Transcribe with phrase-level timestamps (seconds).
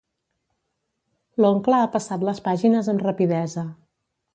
[1.45, 3.73] L'oncle ha passat les pàgines amb rapidesa.